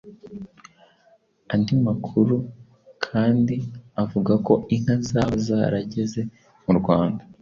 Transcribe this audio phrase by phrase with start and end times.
[1.53, 2.35] andi makuru
[3.05, 3.55] kandi
[4.01, 6.21] avugako inka zaba zarageze
[6.65, 7.23] mu Rwanda